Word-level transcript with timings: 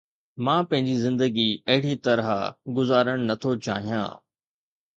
مان 0.43 0.61
پنهنجي 0.69 0.95
زندگي 1.05 1.49
اهڙي 1.71 1.95
طرح 2.05 2.27
گذارڻ 2.77 3.17
نٿو 3.27 3.51
چاهيان. 3.65 4.05